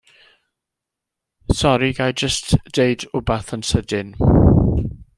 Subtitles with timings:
[1.59, 4.15] Sori ga'i jyst deud 'wbath yn sydyn.